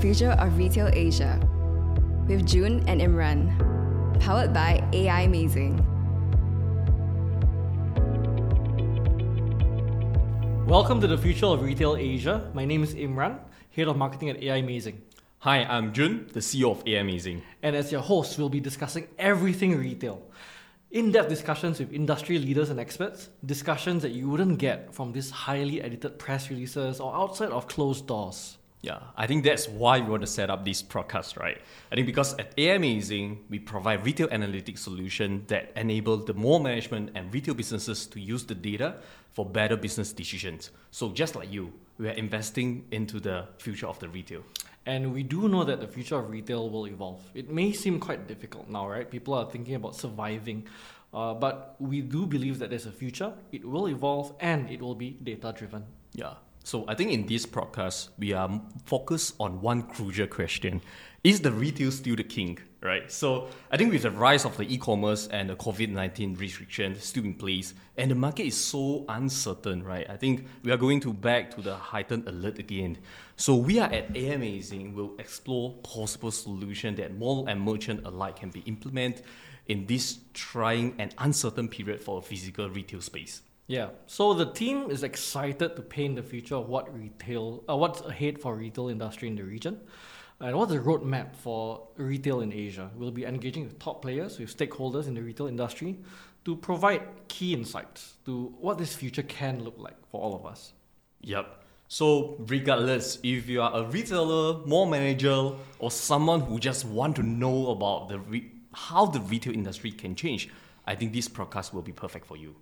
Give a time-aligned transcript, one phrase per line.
[0.00, 1.40] future of retail Asia
[2.28, 3.48] with Jun and Imran,
[4.20, 5.80] powered by Aimazing.
[10.66, 12.50] Welcome to the future of retail Asia.
[12.52, 13.38] My name is Imran,
[13.74, 14.98] head of marketing at Aimazing.
[15.38, 17.40] Hi, I'm Jun, the CEO of Aimazing.
[17.62, 20.20] And as your host, we'll be discussing everything retail.
[20.90, 25.30] In depth discussions with industry leaders and experts, discussions that you wouldn't get from these
[25.30, 28.58] highly edited press releases or outside of closed doors.
[28.82, 31.58] Yeah, I think that's why we want to set up this podcast, right?
[31.90, 37.10] I think because at Aimazing, we provide retail analytics solution that enable the mall management
[37.14, 38.96] and retail businesses to use the data
[39.32, 40.70] for better business decisions.
[40.90, 44.42] So just like you, we are investing into the future of the retail.
[44.84, 47.20] And we do know that the future of retail will evolve.
[47.34, 49.10] It may seem quite difficult now, right?
[49.10, 50.68] People are thinking about surviving.
[51.12, 54.94] Uh, but we do believe that there's a future, it will evolve, and it will
[54.94, 55.84] be data driven.
[56.12, 56.34] Yeah.
[56.66, 60.82] So I think in this podcast, we are focused on one crucial question.
[61.22, 62.58] Is the retail still the king?
[62.82, 63.10] Right.
[63.10, 67.34] So I think with the rise of the e-commerce and the COVID-19 restrictions still in
[67.34, 70.10] place, and the market is so uncertain, right?
[70.10, 72.98] I think we are going to back to the heightened alert again.
[73.36, 78.50] So we are at Aimazing will explore possible solution that mall and merchant alike can
[78.50, 79.24] be implemented
[79.68, 83.42] in this trying and uncertain period for a physical retail space.
[83.66, 83.88] Yeah.
[84.06, 88.40] So the team is excited to paint the future of what retail, uh, what's ahead
[88.40, 89.80] for retail industry in the region.
[90.38, 92.90] And what's the roadmap for retail in Asia?
[92.94, 95.98] We'll be engaging with top players, with stakeholders in the retail industry
[96.44, 100.74] to provide key insights to what this future can look like for all of us.
[101.22, 101.64] Yep.
[101.88, 107.22] So regardless, if you are a retailer, mall manager, or someone who just want to
[107.22, 110.50] know about the re- how the retail industry can change,
[110.86, 112.54] I think this podcast will be perfect for you.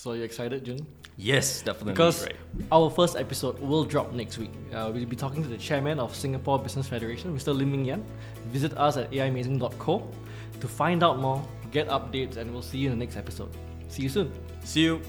[0.00, 0.78] So you excited, Jun?
[1.18, 1.92] Yes, definitely.
[1.92, 2.34] Because right.
[2.72, 4.50] our first episode will drop next week.
[4.72, 7.54] Uh, we'll be talking to the chairman of Singapore Business Federation, Mr.
[7.54, 8.02] Lim Ming Yan.
[8.46, 10.10] Visit us at aimazing.co
[10.58, 13.50] to find out more, get updates, and we'll see you in the next episode.
[13.88, 14.32] See you soon.
[14.64, 15.02] See you.